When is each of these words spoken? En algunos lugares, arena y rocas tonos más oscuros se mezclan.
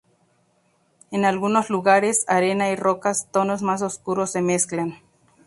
En 1.11 1.25
algunos 1.25 1.69
lugares, 1.69 2.25
arena 2.27 2.71
y 2.71 2.75
rocas 2.75 3.27
tonos 3.31 3.61
más 3.61 3.83
oscuros 3.83 4.31
se 4.31 4.41
mezclan. 4.41 4.95